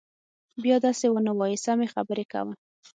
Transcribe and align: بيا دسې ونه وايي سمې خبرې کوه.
بيا 0.63 0.77
دسې 0.85 1.07
ونه 1.09 1.31
وايي 1.39 1.57
سمې 1.65 1.87
خبرې 1.93 2.25
کوه. 2.31 2.53